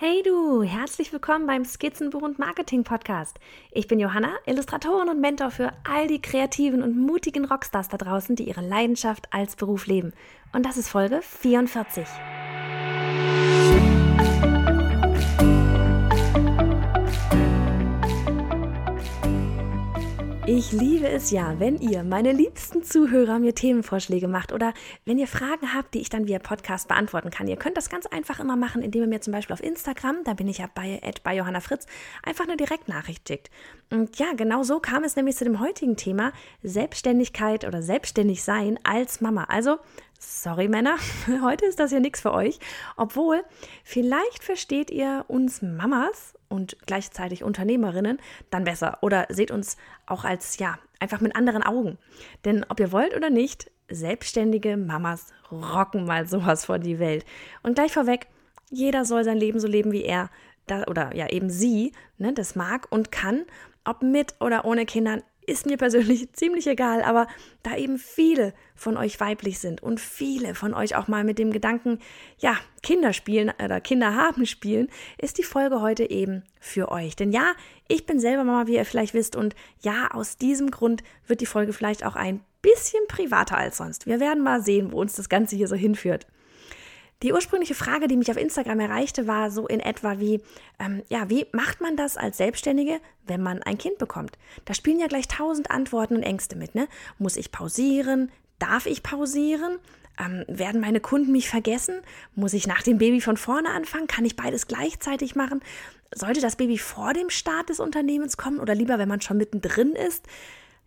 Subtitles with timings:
[0.00, 3.40] Hey du, herzlich willkommen beim Skizzenbuch und Marketing Podcast.
[3.72, 8.36] Ich bin Johanna, Illustratorin und Mentor für all die kreativen und mutigen Rockstars da draußen,
[8.36, 10.12] die ihre Leidenschaft als Beruf leben.
[10.52, 12.06] Und das ist Folge 44.
[20.50, 24.72] Ich liebe es ja, wenn ihr, meine liebsten Zuhörer, mir Themenvorschläge macht oder
[25.04, 27.48] wenn ihr Fragen habt, die ich dann via Podcast beantworten kann.
[27.48, 30.32] Ihr könnt das ganz einfach immer machen, indem ihr mir zum Beispiel auf Instagram, da
[30.32, 31.86] bin ich ja bei, bei Johanna Fritz,
[32.22, 33.50] einfach eine Direktnachricht schickt.
[33.90, 38.78] Und ja, genau so kam es nämlich zu dem heutigen Thema Selbstständigkeit oder selbstständig sein
[38.84, 39.44] als Mama.
[39.50, 39.76] Also
[40.18, 40.96] Sorry Männer,
[41.42, 42.58] heute ist das ja nichts für euch.
[42.96, 43.44] Obwohl,
[43.84, 48.18] vielleicht versteht ihr uns Mamas und gleichzeitig Unternehmerinnen
[48.50, 51.98] dann besser oder seht uns auch als, ja, einfach mit anderen Augen.
[52.44, 57.24] Denn ob ihr wollt oder nicht, selbstständige Mamas rocken mal sowas vor die Welt.
[57.62, 58.26] Und gleich vorweg,
[58.70, 60.30] jeder soll sein Leben so leben, wie er
[60.66, 63.44] da, oder ja eben sie ne, das mag und kann,
[63.84, 67.26] ob mit oder ohne Kindern, ist mir persönlich ziemlich egal, aber
[67.62, 71.50] da eben viele von euch weiblich sind und viele von euch auch mal mit dem
[71.50, 71.98] Gedanken,
[72.38, 74.88] ja, Kinder spielen oder Kinder haben spielen,
[75.18, 77.16] ist die Folge heute eben für euch.
[77.16, 77.52] Denn ja,
[77.88, 81.46] ich bin selber Mama, wie ihr vielleicht wisst, und ja, aus diesem Grund wird die
[81.46, 84.06] Folge vielleicht auch ein bisschen privater als sonst.
[84.06, 86.26] Wir werden mal sehen, wo uns das Ganze hier so hinführt.
[87.24, 90.40] Die ursprüngliche Frage, die mich auf Instagram erreichte, war so in etwa wie,
[90.78, 94.38] ähm, ja, wie macht man das als Selbstständige, wenn man ein Kind bekommt?
[94.66, 96.86] Da spielen ja gleich tausend Antworten und Ängste mit, ne?
[97.18, 98.30] Muss ich pausieren?
[98.60, 99.78] Darf ich pausieren?
[100.16, 101.96] Ähm, werden meine Kunden mich vergessen?
[102.36, 104.06] Muss ich nach dem Baby von vorne anfangen?
[104.06, 105.60] Kann ich beides gleichzeitig machen?
[106.14, 109.96] Sollte das Baby vor dem Start des Unternehmens kommen oder lieber, wenn man schon mittendrin
[109.96, 110.24] ist?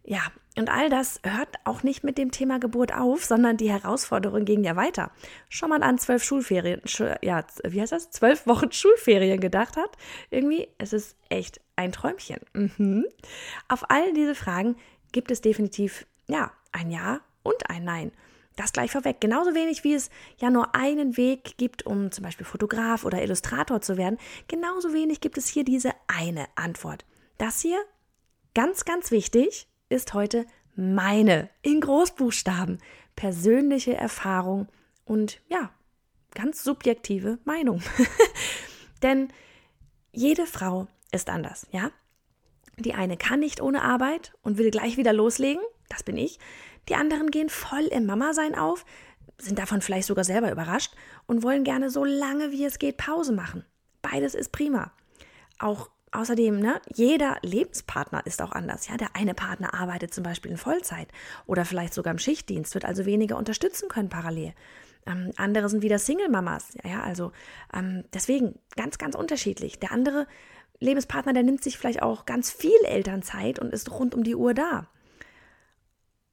[0.03, 0.21] Ja,
[0.57, 4.63] und all das hört auch nicht mit dem Thema Geburt auf, sondern die Herausforderungen gehen
[4.63, 5.11] ja weiter.
[5.47, 6.81] Schon mal an zwölf Schulferien,
[7.21, 8.09] ja, wie heißt das?
[8.09, 9.97] Zwölf Wochen Schulferien gedacht hat.
[10.29, 12.39] Irgendwie, es ist echt ein Träumchen.
[12.53, 13.05] Mhm.
[13.69, 14.75] Auf all diese Fragen
[15.11, 18.11] gibt es definitiv, ja, ein Ja und ein Nein.
[18.57, 19.21] Das gleich vorweg.
[19.21, 23.81] Genauso wenig wie es ja nur einen Weg gibt, um zum Beispiel Fotograf oder Illustrator
[23.81, 27.05] zu werden, genauso wenig gibt es hier diese eine Antwort.
[27.37, 27.79] Das hier,
[28.53, 32.79] ganz, ganz wichtig, ist heute meine in Großbuchstaben
[33.15, 34.67] persönliche Erfahrung
[35.05, 35.71] und ja,
[36.33, 37.81] ganz subjektive Meinung.
[39.03, 39.27] Denn
[40.11, 41.91] jede Frau ist anders, ja?
[42.77, 46.39] Die eine kann nicht ohne Arbeit und will gleich wieder loslegen, das bin ich.
[46.89, 48.85] Die anderen gehen voll im Mama-Sein auf,
[49.37, 50.93] sind davon vielleicht sogar selber überrascht
[51.27, 53.65] und wollen gerne so lange wie es geht Pause machen.
[54.01, 54.91] Beides ist prima.
[55.59, 58.87] Auch Außerdem, ne, jeder Lebenspartner ist auch anders.
[58.89, 61.07] Ja, der eine Partner arbeitet zum Beispiel in Vollzeit
[61.45, 64.53] oder vielleicht sogar im Schichtdienst, wird also weniger unterstützen können parallel.
[65.05, 66.77] Ähm, andere sind wieder Single-Mamas.
[66.83, 67.31] Ja, also
[67.73, 69.79] ähm, deswegen ganz, ganz unterschiedlich.
[69.79, 70.27] Der andere
[70.79, 74.53] Lebenspartner, der nimmt sich vielleicht auch ganz viel Elternzeit und ist rund um die Uhr
[74.53, 74.87] da.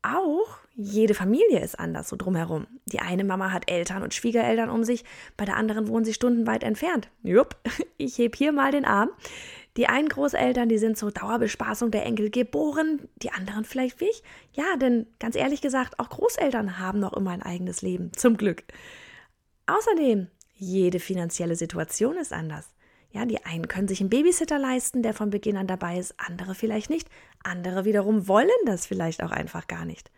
[0.03, 2.67] Auch jede Familie ist anders so drumherum.
[2.87, 5.05] Die eine Mama hat Eltern und Schwiegereltern um sich,
[5.37, 7.09] bei der anderen wohnen sie stundenweit entfernt.
[7.23, 7.57] Jupp,
[7.97, 9.11] ich heb hier mal den Arm.
[9.79, 14.25] Die einen Großeltern, die sind zur Dauerbespaßung der Enkel geboren, die anderen vielleicht wie ich.
[14.53, 18.65] Ja, denn ganz ehrlich gesagt, auch Großeltern haben noch immer ein eigenes Leben, zum Glück.
[19.67, 22.69] Außerdem, jede finanzielle Situation ist anders.
[23.13, 26.57] Ja, die einen können sich einen Babysitter leisten, der von Beginn an dabei ist, andere
[26.57, 27.09] vielleicht nicht.
[27.45, 30.11] Andere wiederum wollen das vielleicht auch einfach gar nicht.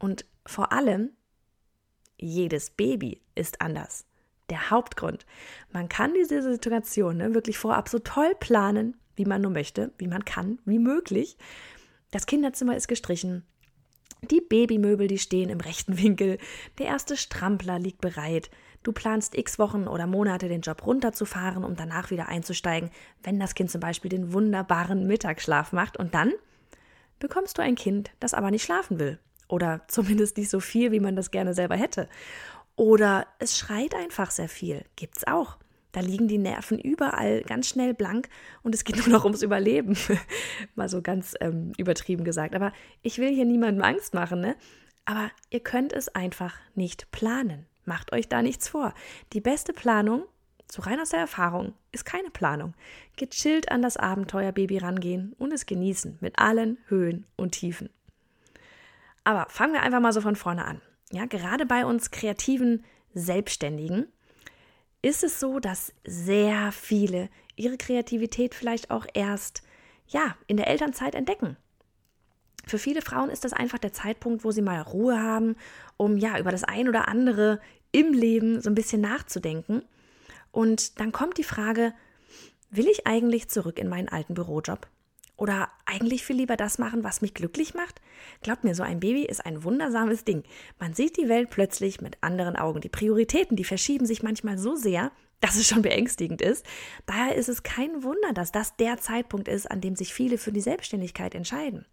[0.00, 1.10] Und vor allem,
[2.18, 4.04] jedes Baby ist anders
[4.50, 5.26] der Hauptgrund.
[5.72, 10.08] Man kann diese Situation ne, wirklich vorab so toll planen, wie man nur möchte, wie
[10.08, 11.36] man kann, wie möglich.
[12.10, 13.44] Das Kinderzimmer ist gestrichen.
[14.22, 16.38] Die Babymöbel, die stehen im rechten Winkel.
[16.78, 18.50] Der erste Strampler liegt bereit.
[18.82, 22.90] Du planst x Wochen oder Monate den Job runterzufahren, um danach wieder einzusteigen,
[23.22, 25.96] wenn das Kind zum Beispiel den wunderbaren Mittagsschlaf macht.
[25.96, 26.32] Und dann
[27.18, 29.18] bekommst du ein Kind, das aber nicht schlafen will.
[29.48, 32.08] Oder zumindest nicht so viel, wie man das gerne selber hätte.
[32.76, 34.84] Oder es schreit einfach sehr viel.
[34.96, 35.58] Gibt's auch.
[35.92, 38.28] Da liegen die Nerven überall ganz schnell blank
[38.62, 39.96] und es geht nur noch ums Überleben.
[40.74, 42.54] Mal so ganz ähm, übertrieben gesagt.
[42.54, 42.72] Aber
[43.02, 44.56] ich will hier niemandem Angst machen, ne?
[45.04, 47.66] Aber ihr könnt es einfach nicht planen.
[47.84, 48.94] Macht euch da nichts vor.
[49.32, 50.24] Die beste Planung,
[50.70, 52.74] so rein aus der Erfahrung, ist keine Planung.
[53.16, 57.90] Gechillt an das Abenteuerbaby rangehen und es genießen mit allen Höhen und Tiefen.
[59.24, 60.80] Aber fangen wir einfach mal so von vorne an.
[61.12, 62.84] Ja, gerade bei uns kreativen
[63.14, 64.06] Selbstständigen
[65.02, 69.62] ist es so, dass sehr viele ihre Kreativität vielleicht auch erst
[70.06, 71.56] ja, in der Elternzeit entdecken.
[72.66, 75.56] Für viele Frauen ist das einfach der Zeitpunkt, wo sie mal Ruhe haben,
[75.96, 77.60] um ja über das ein oder andere
[77.90, 79.82] im Leben so ein bisschen nachzudenken.
[80.52, 81.92] Und dann kommt die Frage,
[82.70, 84.86] will ich eigentlich zurück in meinen alten Bürojob?
[85.40, 88.02] Oder eigentlich viel lieber das machen, was mich glücklich macht?
[88.42, 90.42] Glaubt mir, so ein Baby ist ein wundersames Ding.
[90.78, 92.82] Man sieht die Welt plötzlich mit anderen Augen.
[92.82, 96.66] Die Prioritäten, die verschieben sich manchmal so sehr, dass es schon beängstigend ist.
[97.06, 100.52] Daher ist es kein Wunder, dass das der Zeitpunkt ist, an dem sich viele für
[100.52, 101.86] die Selbstständigkeit entscheiden.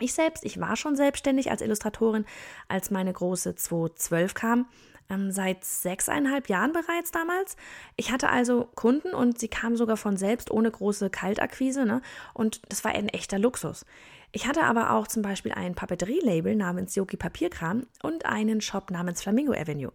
[0.00, 2.24] Ich selbst, ich war schon selbstständig als Illustratorin,
[2.66, 4.66] als meine große 2012 kam,
[5.10, 7.56] ähm, seit sechseinhalb Jahren bereits damals.
[7.96, 12.00] Ich hatte also Kunden und sie kamen sogar von selbst ohne große Kaltakquise ne?
[12.32, 13.84] und das war ein echter Luxus.
[14.32, 19.22] Ich hatte aber auch zum Beispiel ein Papeterie-Label namens Yogi Papierkram und einen Shop namens
[19.22, 19.92] Flamingo Avenue.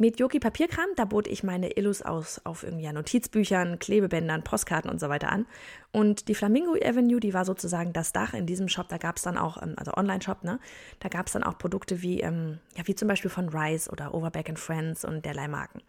[0.00, 4.98] Mit Yoki Papierkram, da bot ich meine Illus aus auf irgendwie Notizbüchern, Klebebändern, Postkarten und
[4.98, 5.44] so weiter an.
[5.92, 8.88] Und die Flamingo Avenue, die war sozusagen das Dach in diesem Shop.
[8.88, 10.58] Da gab es dann auch, ähm, also Online-Shop, ne?
[11.00, 14.14] Da gab es dann auch Produkte wie, ähm, ja, wie zum Beispiel von Rice oder
[14.14, 15.82] Overback and Friends und derlei Marken.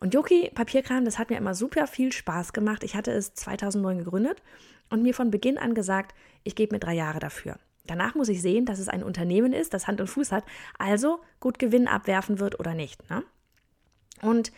[0.00, 2.82] Und Yoki Papierkram, das hat mir immer super viel Spaß gemacht.
[2.82, 4.42] Ich hatte es 2009 gegründet
[4.88, 7.58] und mir von Beginn an gesagt, ich gebe mir drei Jahre dafür.
[7.86, 10.44] Danach muss ich sehen, dass es ein Unternehmen ist, das Hand und Fuß hat,
[10.78, 13.08] also gut Gewinn abwerfen wird oder nicht.
[13.10, 13.24] Ne?
[14.22, 14.52] Und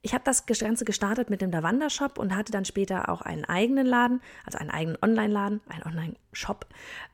[0.00, 3.44] ich habe das Ganze gestartet mit dem Davanda Shop und hatte dann später auch einen
[3.44, 6.66] eigenen Laden, also einen eigenen Online-Laden, einen Online-Shop.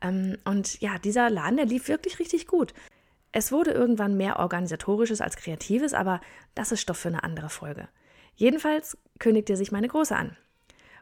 [0.02, 2.75] Ähm, und ja, dieser Laden, der lief wirklich richtig gut.
[3.32, 6.20] Es wurde irgendwann mehr organisatorisches als kreatives, aber
[6.55, 7.88] das ist Stoff für eine andere Folge.
[8.37, 10.37] Jedenfalls kündigte sich meine Große an.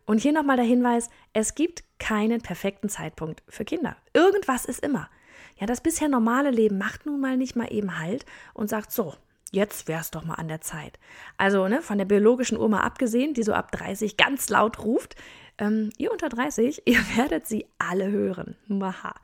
[0.06, 3.96] Und hier nochmal der Hinweis, es gibt keinen perfekten Zeitpunkt für Kinder.
[4.12, 5.08] Irgendwas ist immer.
[5.60, 9.14] Ja, das bisher normale Leben macht nun mal nicht mal eben Halt und sagt so,
[9.52, 10.98] jetzt wär's doch mal an der Zeit.
[11.36, 15.14] Also, ne, von der biologischen Uhr mal abgesehen, die so ab 30 ganz laut ruft,
[15.58, 18.56] ähm, ihr unter 30, ihr werdet sie alle hören.
[18.66, 19.14] Maha.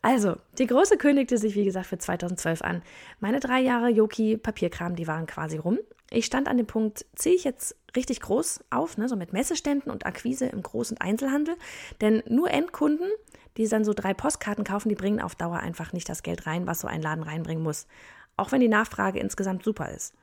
[0.00, 2.82] Also, die Große kündigte sich, wie gesagt, für 2012 an.
[3.20, 5.78] Meine drei Jahre Yoki Papierkram, die waren quasi rum.
[6.10, 9.90] Ich stand an dem Punkt, ziehe ich jetzt richtig groß auf, ne, so mit Messeständen
[9.90, 11.56] und Akquise im großen Einzelhandel.
[12.00, 13.10] Denn nur Endkunden,
[13.56, 16.66] die dann so drei Postkarten kaufen, die bringen auf Dauer einfach nicht das Geld rein,
[16.66, 17.86] was so ein Laden reinbringen muss.
[18.36, 20.14] Auch wenn die Nachfrage insgesamt super ist.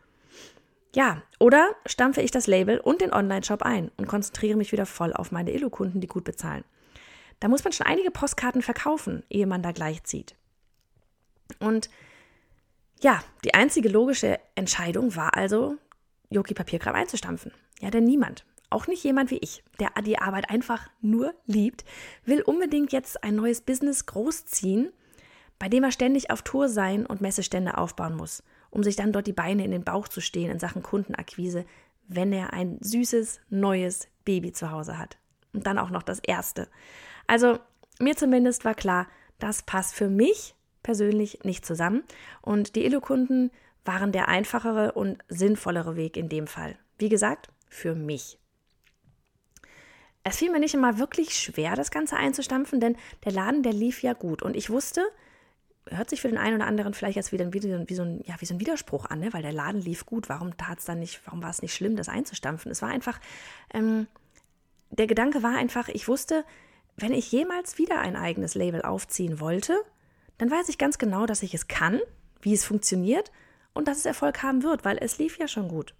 [0.96, 5.12] Ja, oder stampfe ich das Label und den Online-Shop ein und konzentriere mich wieder voll
[5.12, 6.64] auf meine Illo-Kunden, die gut bezahlen.
[7.40, 10.36] Da muss man schon einige Postkarten verkaufen, ehe man da gleich zieht.
[11.60, 11.90] Und
[13.04, 15.76] ja, die einzige logische Entscheidung war also,
[16.30, 17.52] Yoki Papierkram einzustampfen.
[17.82, 21.84] Ja, denn niemand, auch nicht jemand wie ich, der die Arbeit einfach nur liebt,
[22.26, 24.92] will unbedingt jetzt ein neues Business großziehen,
[25.60, 28.42] bei dem er ständig auf Tour sein und Messestände aufbauen muss,
[28.72, 31.66] um sich dann dort die Beine in den Bauch zu stehen in Sachen Kundenakquise,
[32.08, 35.18] wenn er ein süßes, neues Baby zu Hause hat.
[35.52, 36.70] Und dann auch noch das erste.
[37.28, 37.60] Also,
[38.00, 39.08] mir zumindest war klar,
[39.40, 42.04] das passt für mich persönlich nicht zusammen.
[42.42, 43.52] Und die Illo-Kunden
[43.86, 46.78] waren der einfachere und sinnvollere Weg in dem Fall.
[46.98, 48.38] Wie gesagt, für mich.
[50.24, 52.96] Es fiel mir nicht immer wirklich schwer, das Ganze einzustampfen, denn
[53.26, 54.42] der Laden, der lief ja gut.
[54.42, 55.04] Und ich wusste,
[55.90, 57.60] hört sich für den einen oder anderen vielleicht jetzt wieder wie,
[57.96, 59.34] so, ein, ja, wie so ein Widerspruch an, ne?
[59.34, 60.30] weil der Laden lief gut.
[60.30, 62.72] Warum tat es dann nicht, warum war es nicht schlimm, das einzustampfen?
[62.72, 63.20] Es war einfach,
[63.74, 64.08] ähm,
[64.92, 66.46] der Gedanke war einfach, ich wusste,
[66.96, 69.76] wenn ich jemals wieder ein eigenes Label aufziehen wollte,
[70.38, 72.00] dann weiß ich ganz genau, dass ich es kann,
[72.42, 73.32] wie es funktioniert
[73.74, 75.94] und dass es Erfolg haben wird, weil es lief ja schon gut.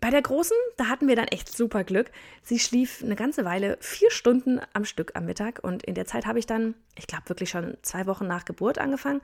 [0.00, 2.10] Bei der Großen, da hatten wir dann echt super Glück.
[2.42, 6.26] Sie schlief eine ganze Weile vier Stunden am Stück am Mittag und in der Zeit
[6.26, 9.20] habe ich dann, ich glaube wirklich schon zwei Wochen nach Geburt angefangen,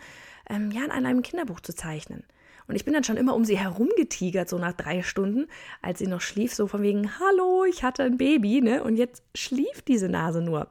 [0.48, 2.22] ähm, ja, in einem Kinderbuch zu zeichnen.
[2.68, 5.46] Und ich bin dann schon immer um sie herumgetigert, so nach drei Stunden,
[5.80, 8.84] als sie noch schlief, so von wegen, hallo, ich hatte ein Baby, ne?
[8.84, 10.68] Und jetzt schlief diese Nase nur.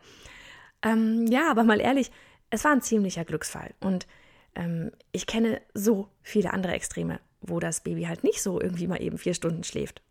[0.84, 2.12] Ähm, ja, aber mal ehrlich,
[2.50, 3.74] es war ein ziemlicher Glücksfall.
[3.80, 4.08] Und
[4.56, 9.02] ähm, ich kenne so viele andere Extreme, wo das Baby halt nicht so irgendwie mal
[9.02, 10.02] eben vier Stunden schläft.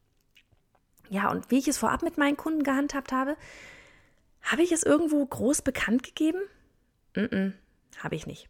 [1.08, 3.36] Ja, und wie ich es vorab mit meinen Kunden gehandhabt habe,
[4.42, 6.40] habe ich es irgendwo groß bekannt gegeben?
[7.14, 7.52] Mm, -mm
[8.02, 8.48] habe ich nicht.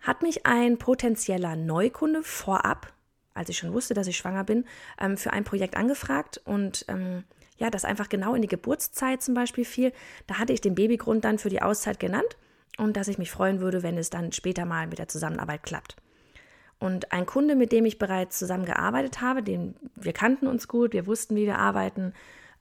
[0.00, 2.92] Hat mich ein potenzieller Neukunde vorab,
[3.34, 4.64] als ich schon wusste, dass ich schwanger bin,
[5.00, 7.24] ähm, für ein Projekt angefragt und ähm,
[7.58, 9.92] ja, das einfach genau in die Geburtszeit zum Beispiel fiel.
[10.26, 12.36] Da hatte ich den Babygrund dann für die Auszeit genannt
[12.78, 15.96] und dass ich mich freuen würde, wenn es dann später mal mit der Zusammenarbeit klappt.
[16.78, 21.06] Und ein Kunde, mit dem ich bereits zusammengearbeitet habe, den wir kannten uns gut, wir
[21.06, 22.12] wussten, wie wir arbeiten,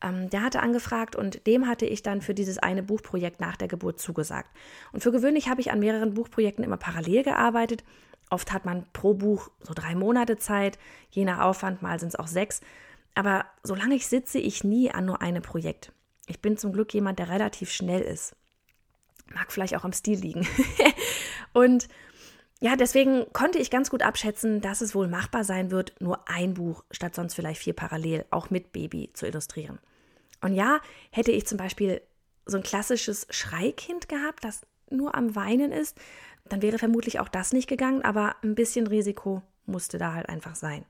[0.01, 3.67] ähm, der hatte angefragt und dem hatte ich dann für dieses eine Buchprojekt nach der
[3.67, 4.49] Geburt zugesagt.
[4.91, 7.83] Und für gewöhnlich habe ich an mehreren Buchprojekten immer parallel gearbeitet.
[8.29, 10.77] Oft hat man pro Buch so drei Monate Zeit,
[11.09, 12.61] je nach Aufwand, mal sind es auch sechs.
[13.15, 15.91] Aber solange ich sitze, ich nie an nur einem Projekt.
[16.27, 18.35] Ich bin zum Glück jemand, der relativ schnell ist.
[19.33, 20.47] Mag vielleicht auch am Stil liegen.
[21.53, 21.87] und
[22.59, 26.53] ja, deswegen konnte ich ganz gut abschätzen, dass es wohl machbar sein wird, nur ein
[26.53, 29.79] Buch statt sonst vielleicht vier parallel auch mit Baby zu illustrieren.
[30.41, 30.79] Und ja,
[31.11, 32.01] hätte ich zum Beispiel
[32.45, 35.97] so ein klassisches Schreikind gehabt, das nur am Weinen ist,
[36.45, 40.55] dann wäre vermutlich auch das nicht gegangen, aber ein bisschen Risiko musste da halt einfach
[40.55, 40.85] sein.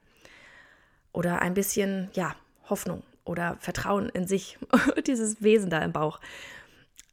[1.13, 2.35] Oder ein bisschen, ja,
[2.69, 4.57] Hoffnung oder Vertrauen in sich,
[5.07, 6.19] dieses Wesen da im Bauch.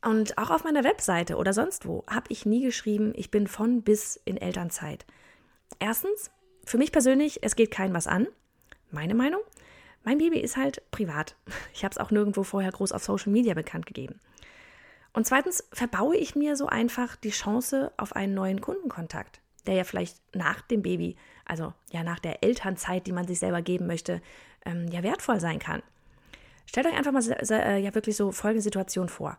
[0.02, 3.82] Und auch auf meiner Webseite oder sonst wo habe ich nie geschrieben, ich bin von
[3.82, 5.04] bis in Elternzeit.
[5.80, 6.30] Erstens,
[6.64, 8.28] für mich persönlich, es geht kein was an.
[8.90, 9.40] Meine Meinung.
[10.04, 11.36] Mein Baby ist halt privat.
[11.74, 14.20] Ich habe es auch nirgendwo vorher groß auf Social Media bekannt gegeben.
[15.12, 19.84] Und zweitens verbaue ich mir so einfach die Chance auf einen neuen Kundenkontakt, der ja
[19.84, 24.20] vielleicht nach dem Baby, also ja nach der Elternzeit, die man sich selber geben möchte,
[24.64, 25.82] ähm, ja wertvoll sein kann.
[26.66, 29.38] Stellt euch einfach mal äh, ja wirklich so folgende Situation vor.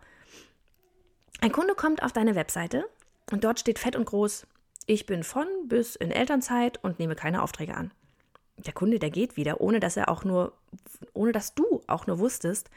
[1.42, 2.90] Ein Kunde kommt auf deine Webseite
[3.32, 4.46] und dort steht fett und groß,
[4.88, 7.94] ich bin von bis in Elternzeit und nehme keine Aufträge an.
[8.58, 10.58] Der Kunde, der geht wieder, ohne dass er auch nur,
[11.14, 12.70] ohne dass du auch nur wusstest,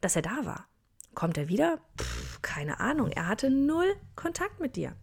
[0.00, 0.66] dass er da war.
[1.14, 1.78] Kommt er wieder?
[2.00, 4.94] Pff, keine Ahnung, er hatte null Kontakt mit dir.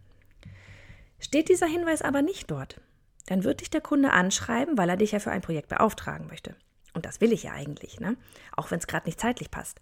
[1.20, 2.80] Steht dieser Hinweis aber nicht dort,
[3.26, 6.56] dann wird dich der Kunde anschreiben, weil er dich ja für ein Projekt beauftragen möchte.
[6.94, 8.16] Und das will ich ja eigentlich, ne?
[8.56, 9.80] Auch wenn es gerade nicht zeitlich passt.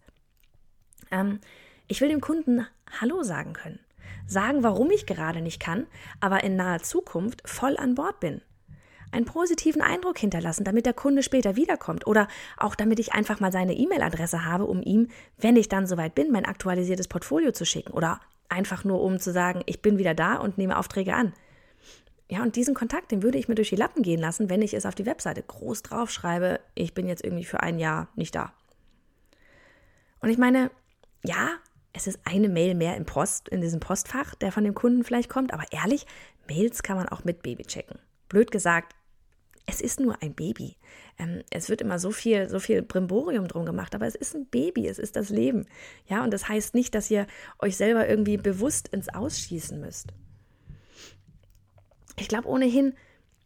[1.10, 1.40] Ähm,
[1.92, 2.66] ich will dem Kunden
[3.02, 3.78] Hallo sagen können.
[4.26, 5.86] Sagen, warum ich gerade nicht kann,
[6.20, 8.40] aber in naher Zukunft voll an Bord bin.
[9.10, 13.52] Einen positiven Eindruck hinterlassen, damit der Kunde später wiederkommt oder auch damit ich einfach mal
[13.52, 17.92] seine E-Mail-Adresse habe, um ihm, wenn ich dann soweit bin, mein aktualisiertes Portfolio zu schicken
[17.92, 21.34] oder einfach nur um zu sagen, ich bin wieder da und nehme Aufträge an.
[22.30, 24.72] Ja, und diesen Kontakt, den würde ich mir durch die Lappen gehen lassen, wenn ich
[24.72, 28.54] es auf die Webseite groß draufschreibe, ich bin jetzt irgendwie für ein Jahr nicht da.
[30.20, 30.70] Und ich meine,
[31.24, 31.50] ja,
[31.92, 35.28] es ist eine Mail mehr im Post, in diesem Postfach, der von dem Kunden vielleicht
[35.28, 36.06] kommt, aber ehrlich,
[36.48, 37.98] Mails kann man auch mit Baby checken.
[38.28, 38.94] Blöd gesagt,
[39.66, 40.76] es ist nur ein Baby.
[41.18, 44.46] Ähm, es wird immer so viel, so viel Brimborium drum gemacht, aber es ist ein
[44.46, 45.66] Baby, es ist das Leben.
[46.06, 47.26] Ja, und das heißt nicht, dass ihr
[47.58, 50.12] euch selber irgendwie bewusst ins Ausschießen müsst.
[52.18, 52.94] Ich glaube ohnehin,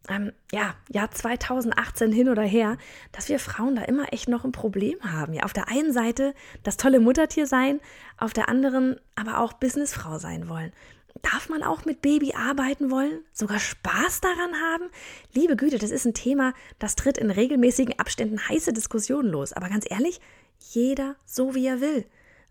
[0.09, 2.77] ähm, ja, Jahr 2018 hin oder her,
[3.11, 5.33] dass wir Frauen da immer echt noch ein Problem haben.
[5.33, 6.33] Ja, auf der einen Seite
[6.63, 7.79] das tolle Muttertier sein,
[8.17, 10.71] auf der anderen aber auch Businessfrau sein wollen.
[11.21, 13.21] Darf man auch mit Baby arbeiten wollen?
[13.33, 14.85] Sogar Spaß daran haben?
[15.33, 19.53] Liebe Güte, das ist ein Thema, das tritt in regelmäßigen Abständen heiße Diskussionen los.
[19.53, 20.21] Aber ganz ehrlich,
[20.59, 22.05] jeder so wie er will.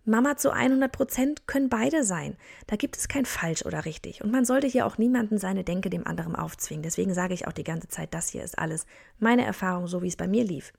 [0.07, 2.37] Mama zu 100 Prozent können beide sein.
[2.69, 4.23] Da gibt es kein falsch oder richtig.
[4.23, 6.85] Und man sollte hier auch niemanden seine Denke dem anderen aufzwingen.
[6.85, 8.87] Deswegen sage ich auch die ganze Zeit, das hier ist alles
[9.19, 10.73] meine Erfahrung, so wie es bei mir lief.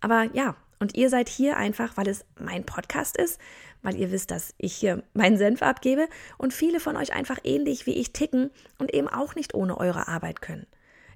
[0.00, 3.40] Aber ja, und ihr seid hier einfach, weil es mein Podcast ist,
[3.82, 6.06] weil ihr wisst, dass ich hier meinen Senf abgebe
[6.36, 10.06] und viele von euch einfach ähnlich wie ich ticken und eben auch nicht ohne eure
[10.06, 10.66] Arbeit können.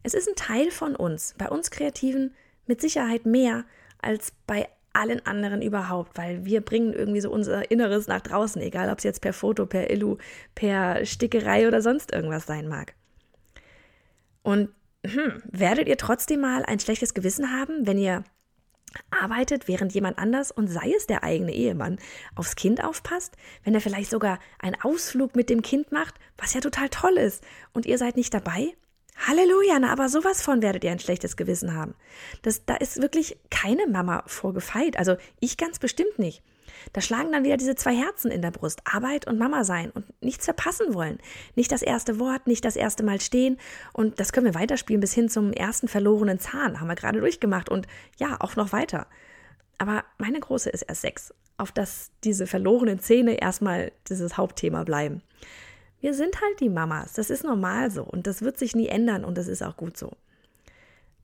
[0.02, 2.34] Es ist ein Teil von uns, bei uns Kreativen
[2.66, 3.64] mit Sicherheit mehr
[4.00, 8.90] als bei allen anderen überhaupt, weil wir bringen irgendwie so unser Inneres nach draußen, egal
[8.90, 10.18] ob es jetzt per Foto, per Illu,
[10.54, 12.94] per Stickerei oder sonst irgendwas sein mag.
[14.42, 14.70] Und
[15.04, 18.24] hm, werdet ihr trotzdem mal ein schlechtes Gewissen haben, wenn ihr
[19.10, 21.98] arbeitet, während jemand anders und sei es der eigene Ehemann
[22.34, 26.60] aufs Kind aufpasst, wenn er vielleicht sogar einen Ausflug mit dem Kind macht, was ja
[26.60, 28.74] total toll ist, und ihr seid nicht dabei?
[29.16, 31.94] Halleluja, na, aber sowas von werdet ihr ein schlechtes Gewissen haben.
[32.42, 34.96] Das, da ist wirklich keine Mama vorgefeit.
[34.98, 36.42] Also ich ganz bestimmt nicht.
[36.92, 38.80] Da schlagen dann wieder diese zwei Herzen in der Brust.
[38.84, 41.18] Arbeit und Mama sein und nichts verpassen wollen.
[41.54, 43.58] Nicht das erste Wort, nicht das erste Mal stehen.
[43.92, 46.80] Und das können wir weiterspielen bis hin zum ersten verlorenen Zahn.
[46.80, 47.68] Haben wir gerade durchgemacht.
[47.68, 47.86] Und
[48.18, 49.06] ja, auch noch weiter.
[49.78, 55.22] Aber meine Große ist erst sechs, auf dass diese verlorenen Zähne erstmal dieses Hauptthema bleiben.
[56.02, 57.12] Wir sind halt die Mamas.
[57.12, 59.96] Das ist normal so und das wird sich nie ändern und das ist auch gut
[59.96, 60.10] so.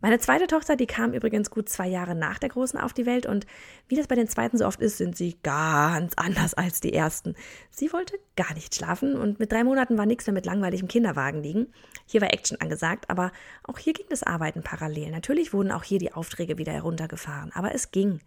[0.01, 3.27] Meine zweite Tochter, die kam übrigens gut zwei Jahre nach der Großen auf die Welt
[3.27, 3.45] und
[3.89, 7.35] wie das bei den Zweiten so oft ist, sind sie ganz anders als die Ersten.
[7.73, 11.43] Sie wollte gar nicht schlafen und mit drei Monaten war nichts mehr mit langweiligem Kinderwagen
[11.43, 11.73] liegen.
[12.07, 13.33] Hier war Action angesagt, aber
[13.65, 15.11] auch hier ging das Arbeiten parallel.
[15.11, 18.21] Natürlich wurden auch hier die Aufträge wieder heruntergefahren, aber es ging.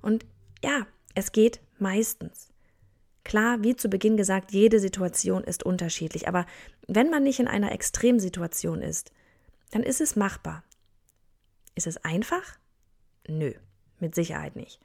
[0.00, 0.24] Und
[0.64, 2.51] ja, es geht meistens.
[3.24, 6.46] Klar, wie zu Beginn gesagt, jede Situation ist unterschiedlich, aber
[6.88, 9.12] wenn man nicht in einer Extremsituation ist,
[9.70, 10.64] dann ist es machbar.
[11.74, 12.58] Ist es einfach?
[13.28, 13.52] Nö,
[14.00, 14.80] mit Sicherheit nicht.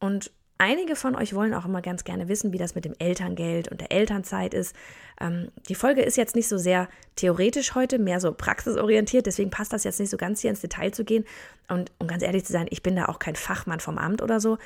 [0.00, 3.68] Und einige von euch wollen auch immer ganz gerne wissen, wie das mit dem Elterngeld
[3.68, 4.74] und der Elternzeit ist.
[5.20, 9.72] Ähm, die Folge ist jetzt nicht so sehr theoretisch heute, mehr so praxisorientiert, deswegen passt
[9.72, 11.24] das jetzt nicht so ganz hier ins Detail zu gehen.
[11.68, 14.40] Und um ganz ehrlich zu sein, ich bin da auch kein Fachmann vom Amt oder
[14.40, 14.58] so.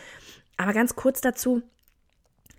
[0.57, 1.63] Aber ganz kurz dazu,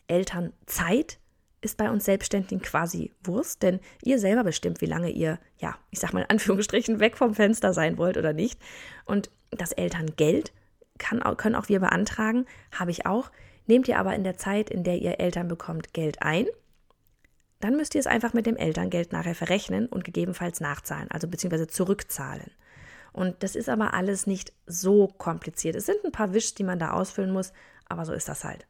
[0.07, 1.19] Elternzeit
[1.61, 5.99] ist bei uns Selbstständigen quasi Wurst, denn ihr selber bestimmt, wie lange ihr, ja, ich
[5.99, 8.59] sag mal in Anführungsstrichen, weg vom Fenster sein wollt oder nicht.
[9.05, 10.53] Und das Elterngeld
[10.97, 13.31] kann, können auch wir beantragen, habe ich auch.
[13.67, 16.45] Nehmt ihr aber in der Zeit, in der ihr Eltern bekommt, Geld ein,
[17.59, 21.67] dann müsst ihr es einfach mit dem Elterngeld nachher verrechnen und gegebenenfalls nachzahlen, also beziehungsweise
[21.67, 22.51] zurückzahlen.
[23.11, 25.75] Und das ist aber alles nicht so kompliziert.
[25.75, 27.53] Es sind ein paar Wischs, die man da ausfüllen muss,
[27.87, 28.67] aber so ist das halt.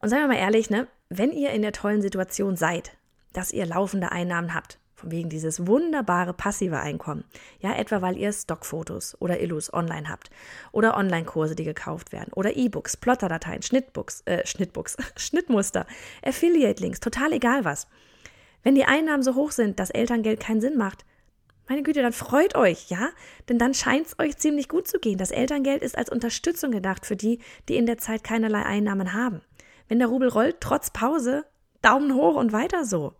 [0.00, 2.96] Und seien wir mal ehrlich, ne, wenn ihr in der tollen Situation seid,
[3.32, 7.24] dass ihr laufende Einnahmen habt, von wegen dieses wunderbare passive Einkommen.
[7.60, 10.30] Ja, etwa weil ihr Stockfotos oder Illus online habt
[10.72, 15.86] oder Online-Kurse, die gekauft werden oder E-Books, Plotterdateien, Schnittbooks, äh, Schnittbooks, Schnittmuster,
[16.24, 17.86] Affiliate-Links, total egal was.
[18.62, 21.04] Wenn die Einnahmen so hoch sind, dass Elterngeld keinen Sinn macht,
[21.68, 23.10] meine Güte, dann freut euch, ja?
[23.48, 25.18] Denn dann scheint es euch ziemlich gut zu gehen.
[25.18, 29.40] Das Elterngeld ist als Unterstützung gedacht für die, die in der Zeit keinerlei Einnahmen haben.
[29.88, 31.44] Wenn der Rubel rollt, trotz Pause,
[31.82, 33.14] Daumen hoch und weiter so.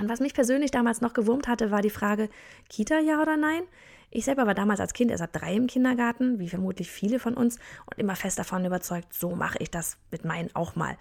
[0.00, 2.28] Und was mich persönlich damals noch gewurmt hatte, war die Frage,
[2.68, 3.62] Kita ja oder nein?
[4.10, 7.34] Ich selber war damals als Kind erst ab drei im Kindergarten, wie vermutlich viele von
[7.34, 10.96] uns, und immer fest davon überzeugt, so mache ich das mit meinen auch mal.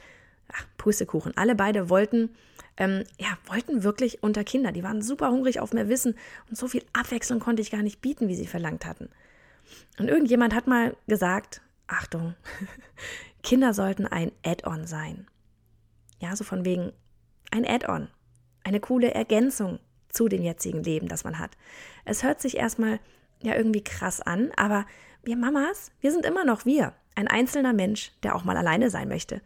[0.51, 1.35] Ach, Pustekuchen.
[1.35, 2.29] Alle beide wollten,
[2.77, 4.71] ähm, ja, wollten wirklich unter Kinder.
[4.71, 6.15] Die waren super hungrig auf mehr Wissen
[6.49, 9.09] und so viel Abwechslung konnte ich gar nicht bieten, wie sie verlangt hatten.
[9.99, 12.35] Und irgendjemand hat mal gesagt, Achtung,
[13.43, 15.27] Kinder sollten ein Add-on sein.
[16.19, 16.93] Ja, so von wegen
[17.51, 18.07] ein Add-on
[18.63, 21.51] eine coole Ergänzung zu dem jetzigen Leben, das man hat.
[22.05, 22.99] Es hört sich erstmal
[23.41, 24.85] ja irgendwie krass an, aber
[25.23, 26.93] wir Mamas, wir sind immer noch wir.
[27.15, 29.41] Ein einzelner Mensch, der auch mal alleine sein möchte,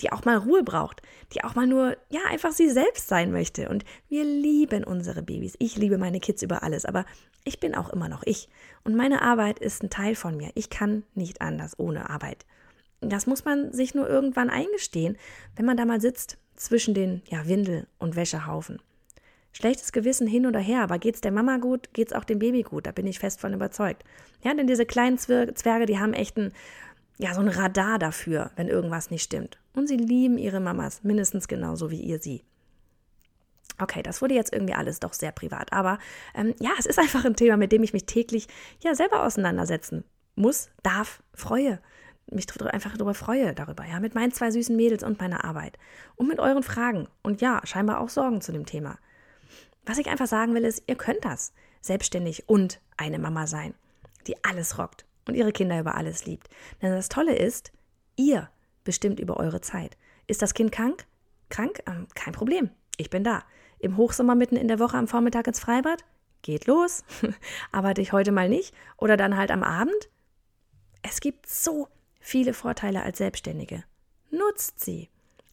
[0.00, 3.68] die auch mal Ruhe braucht, die auch mal nur, ja, einfach sie selbst sein möchte.
[3.68, 5.56] Und wir lieben unsere Babys.
[5.58, 7.04] Ich liebe meine Kids über alles, aber
[7.44, 8.48] ich bin auch immer noch ich.
[8.84, 10.50] Und meine Arbeit ist ein Teil von mir.
[10.54, 12.44] Ich kann nicht anders ohne Arbeit.
[13.00, 15.16] Das muss man sich nur irgendwann eingestehen,
[15.54, 18.80] wenn man da mal sitzt zwischen den ja, Windel- und Wäschehaufen.
[19.52, 22.86] Schlechtes Gewissen hin oder her, aber geht's der Mama gut, geht's auch dem Baby gut,
[22.86, 24.04] da bin ich fest von überzeugt.
[24.42, 26.52] Ja, denn diese kleinen Zwerge, die haben echt ein,
[27.18, 29.58] ja, so ein Radar dafür, wenn irgendwas nicht stimmt.
[29.74, 32.44] Und sie lieben ihre Mamas mindestens genauso wie ihr sie.
[33.78, 35.98] Okay, das wurde jetzt irgendwie alles doch sehr privat, aber
[36.34, 38.48] ähm, ja, es ist einfach ein Thema, mit dem ich mich täglich
[38.82, 41.80] ja selber auseinandersetzen muss, darf, freue
[42.28, 45.78] mich einfach darüber freue, darüber, ja, mit meinen zwei süßen Mädels und meiner Arbeit.
[46.16, 47.06] Und mit euren Fragen.
[47.22, 48.98] Und ja, scheinbar auch Sorgen zu dem Thema.
[49.84, 51.52] Was ich einfach sagen will, ist, ihr könnt das.
[51.80, 53.74] Selbstständig und eine Mama sein,
[54.26, 56.48] die alles rockt und ihre Kinder über alles liebt.
[56.82, 57.72] Denn das Tolle ist,
[58.16, 58.48] ihr
[58.84, 59.96] bestimmt über eure Zeit.
[60.26, 61.06] Ist das Kind krank?
[61.48, 61.82] Krank?
[61.86, 62.70] Ähm, kein Problem.
[62.96, 63.44] Ich bin da.
[63.78, 66.04] Im Hochsommer mitten in der Woche am Vormittag ins Freibad?
[66.42, 67.04] Geht los.
[67.72, 68.74] Arbeite ich heute mal nicht?
[68.96, 70.08] Oder dann halt am Abend?
[71.02, 71.88] Es gibt so
[72.20, 73.84] viele Vorteile als Selbstständige.
[74.30, 75.08] Nutzt sie.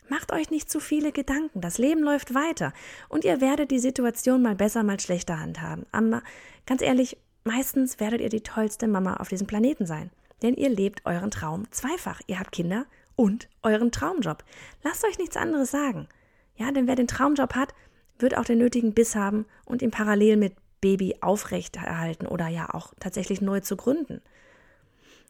[0.09, 1.61] Macht euch nicht zu viele Gedanken.
[1.61, 2.73] Das Leben läuft weiter
[3.09, 5.85] und ihr werdet die Situation mal besser, mal schlechter handhaben.
[5.91, 6.21] Aber
[6.65, 10.11] ganz ehrlich, meistens werdet ihr die tollste Mama auf diesem Planeten sein.
[10.41, 12.21] Denn ihr lebt euren Traum zweifach.
[12.27, 14.43] Ihr habt Kinder und euren Traumjob.
[14.83, 16.07] Lasst euch nichts anderes sagen.
[16.55, 17.73] Ja, denn wer den Traumjob hat,
[18.19, 22.93] wird auch den nötigen Biss haben und ihn parallel mit Baby aufrechterhalten oder ja auch
[22.99, 24.21] tatsächlich neu zu gründen.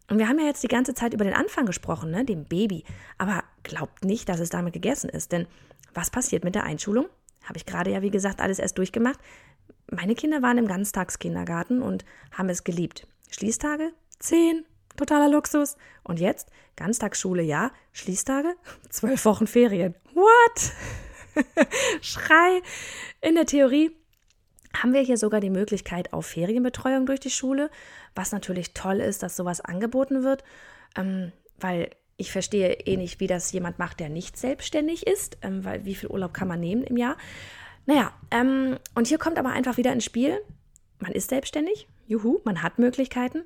[0.09, 2.83] Und wir haben ja jetzt die ganze Zeit über den Anfang gesprochen, ne, dem Baby.
[3.17, 5.31] Aber glaubt nicht, dass es damit gegessen ist.
[5.31, 5.47] Denn
[5.93, 7.07] was passiert mit der Einschulung?
[7.43, 9.19] Habe ich gerade ja, wie gesagt, alles erst durchgemacht.
[9.91, 13.07] Meine Kinder waren im Ganztagskindergarten und haben es geliebt.
[13.29, 13.91] Schließtage?
[14.19, 14.65] Zehn.
[14.95, 15.75] Totaler Luxus.
[16.03, 16.49] Und jetzt?
[16.75, 17.71] Ganztagsschule, ja.
[17.91, 18.55] Schließtage?
[18.89, 19.95] Zwölf Wochen Ferien.
[20.13, 20.71] What?
[22.01, 22.61] Schrei.
[23.21, 23.91] In der Theorie
[24.75, 27.69] haben wir hier sogar die Möglichkeit auf Ferienbetreuung durch die Schule,
[28.15, 30.43] was natürlich toll ist, dass sowas angeboten wird,
[30.95, 35.65] ähm, weil ich verstehe eh nicht, wie das jemand macht, der nicht selbstständig ist, ähm,
[35.65, 37.17] weil wie viel Urlaub kann man nehmen im Jahr?
[37.85, 40.39] Naja, ähm, und hier kommt aber einfach wieder ins Spiel,
[40.99, 43.43] man ist selbstständig, juhu, man hat Möglichkeiten.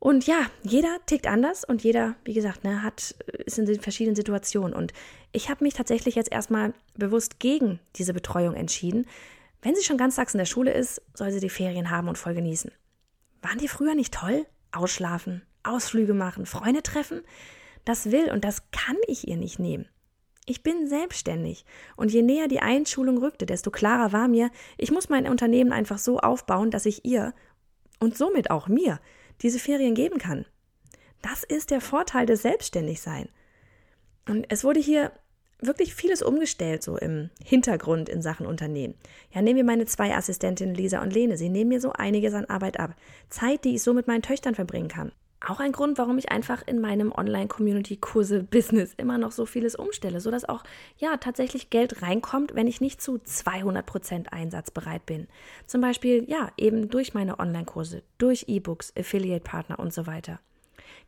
[0.00, 4.72] Und ja, jeder tickt anders und jeder, wie gesagt, ne, hat, ist in verschiedenen Situationen.
[4.72, 4.92] Und
[5.32, 9.06] ich habe mich tatsächlich jetzt erstmal bewusst gegen diese Betreuung entschieden,
[9.62, 12.34] wenn sie schon ganztags in der Schule ist, soll sie die Ferien haben und voll
[12.34, 12.70] genießen.
[13.42, 14.46] Waren die früher nicht toll?
[14.70, 17.22] Ausschlafen, Ausflüge machen, Freunde treffen?
[17.88, 19.88] Das will und das kann ich ihr nicht nehmen.
[20.44, 21.64] Ich bin selbstständig
[21.96, 25.96] und je näher die Einschulung rückte, desto klarer war mir, ich muss mein Unternehmen einfach
[25.96, 27.32] so aufbauen, dass ich ihr
[27.98, 29.00] und somit auch mir
[29.40, 30.44] diese Ferien geben kann.
[31.22, 33.30] Das ist der Vorteil des Selbstständigsein.
[34.28, 35.10] Und es wurde hier
[35.58, 38.96] wirklich vieles umgestellt, so im Hintergrund in Sachen Unternehmen.
[39.32, 41.38] Ja, nehmen wir meine zwei Assistentinnen Lisa und Lene.
[41.38, 42.96] Sie nehmen mir so einiges an Arbeit ab.
[43.30, 45.10] Zeit, die ich so mit meinen Töchtern verbringen kann.
[45.46, 50.48] Auch ein Grund, warum ich einfach in meinem Online-Community-Kurse-Business immer noch so vieles umstelle, sodass
[50.48, 50.64] auch
[50.96, 55.28] ja tatsächlich Geld reinkommt, wenn ich nicht zu 200% einsatzbereit bin.
[55.66, 60.40] Zum Beispiel ja eben durch meine Online-Kurse, durch E-Books, Affiliate-Partner und so weiter.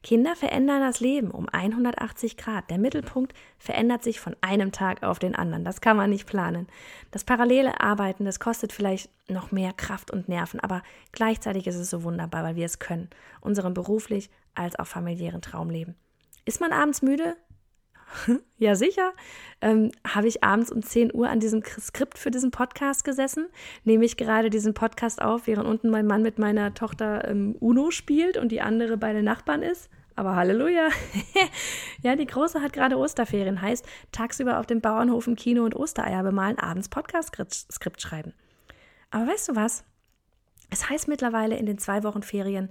[0.03, 2.71] Kinder verändern das Leben um 180 Grad.
[2.71, 5.63] Der Mittelpunkt verändert sich von einem Tag auf den anderen.
[5.65, 6.69] Das kann man nicht planen.
[7.11, 10.83] Das parallele Arbeiten, das kostet vielleicht noch mehr Kraft und Nerven, aber
[11.13, 13.11] gleichzeitig ist es so wunderbar, weil wir es können.
[13.43, 15.95] Unseren beruflich als auch familiären Traumleben.
[16.47, 17.37] Ist man abends müde?
[18.59, 19.13] ja, sicher.
[19.61, 23.47] Ähm, Habe ich abends um 10 Uhr an diesem Skript für diesen Podcast gesessen?
[23.85, 27.91] Nehme ich gerade diesen Podcast auf, während unten mein Mann mit meiner Tochter ähm, Uno
[27.91, 29.89] spielt und die andere bei den Nachbarn ist?
[30.17, 30.89] Aber Halleluja!
[32.03, 36.23] ja, die Große hat gerade Osterferien, heißt tagsüber auf dem Bauernhof im Kino und Ostereier
[36.23, 38.35] bemalen, abends Podcast-Skript schreiben.
[39.11, 39.85] Aber weißt du was?
[40.71, 42.71] Es heißt mittlerweile in den zwei Wochen Ferien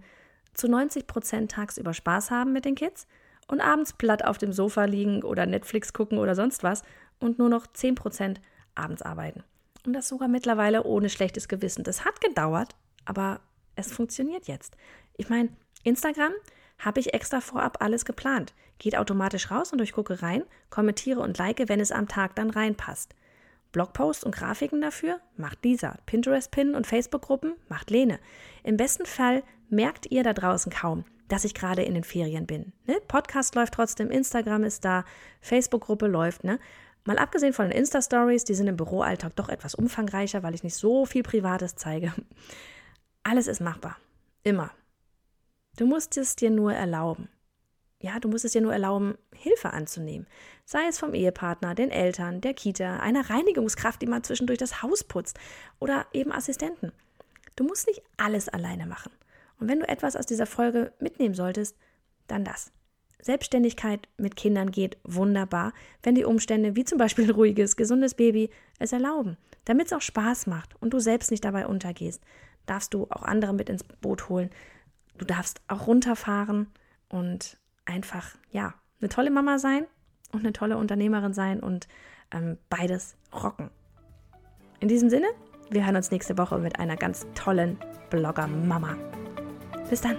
[0.54, 3.08] zu 90 Prozent tagsüber Spaß haben mit den Kids
[3.50, 6.84] und abends platt auf dem Sofa liegen oder Netflix gucken oder sonst was
[7.20, 8.38] und nur noch 10%
[8.76, 9.44] abends arbeiten.
[9.86, 11.84] Und das sogar mittlerweile ohne schlechtes Gewissen.
[11.84, 13.42] Das hat gedauert, aber
[13.76, 14.76] es funktioniert jetzt.
[15.18, 15.50] Ich meine,
[15.84, 16.34] Instagram
[16.78, 18.54] habe ich extra vorab alles geplant.
[18.78, 22.50] Geht automatisch raus und ich gucke rein, kommentiere und like, wenn es am Tag dann
[22.50, 23.16] reinpasst.
[23.72, 25.98] Blogposts und Grafiken dafür macht Lisa.
[26.06, 28.20] Pinterest-Pin und Facebook-Gruppen macht Lene.
[28.64, 32.74] Im besten Fall merkt ihr da draußen kaum, dass ich gerade in den Ferien bin.
[32.86, 33.00] Ne?
[33.08, 35.06] Podcast läuft trotzdem, Instagram ist da,
[35.40, 36.44] Facebook-Gruppe läuft.
[36.44, 36.60] Ne?
[37.06, 40.76] Mal abgesehen von den Insta-Stories, die sind im Büroalltag doch etwas umfangreicher, weil ich nicht
[40.76, 42.14] so viel Privates zeige.
[43.24, 43.98] Alles ist machbar.
[44.44, 44.72] Immer.
[45.78, 47.30] Du musst es dir nur erlauben.
[48.02, 50.26] Ja, du musst es dir nur erlauben, Hilfe anzunehmen.
[50.66, 55.04] Sei es vom Ehepartner, den Eltern, der Kita, einer Reinigungskraft, die mal zwischendurch das Haus
[55.04, 55.38] putzt
[55.80, 56.94] oder eben Assistenten.
[57.56, 59.12] Du musst nicht alles alleine machen.
[59.60, 61.78] Und wenn du etwas aus dieser Folge mitnehmen solltest,
[62.28, 62.72] dann das.
[63.22, 68.50] Selbstständigkeit mit Kindern geht wunderbar, wenn die Umstände wie zum Beispiel ein ruhiges, gesundes Baby
[68.80, 69.38] es erlauben.
[69.66, 72.24] Damit es auch Spaß macht und du selbst nicht dabei untergehst,
[72.66, 74.50] darfst du auch andere mit ins Boot holen.
[75.18, 76.68] Du darfst auch runterfahren
[77.10, 79.86] und einfach, ja, eine tolle Mama sein
[80.32, 81.88] und eine tolle Unternehmerin sein und
[82.32, 83.70] ähm, beides rocken.
[84.80, 85.28] In diesem Sinne,
[85.70, 87.78] wir hören uns nächste Woche mit einer ganz tollen
[88.10, 88.96] Blogger-Mama.
[89.90, 90.18] Bis dann.